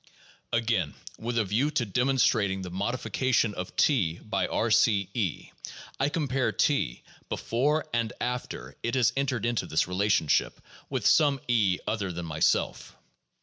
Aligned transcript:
Again, 0.51 0.95
with 1.19 1.37
a 1.37 1.45
view 1.45 1.69
to 1.69 1.85
demonstrating 1.85 2.63
the 2.63 2.71
modification 2.71 3.53
of 3.53 3.75
T 3.75 4.17
by 4.17 4.47
R 4.47 4.71
C 4.71 5.09
(E), 5.13 5.51
I 5.99 6.09
compare 6.09 6.51
T 6.51 7.03
before 7.29 7.85
and 7.93 8.11
after 8.19 8.75
it 8.81 8.95
has 8.95 9.13
entered 9.15 9.45
into 9.45 9.67
this 9.67 9.83
rela 9.85 10.07
tionship 10.07 10.53
with 10.89 11.05
some 11.05 11.39
E 11.47 11.77
other 11.85 12.11
than 12.11 12.25
myself. 12.25 12.95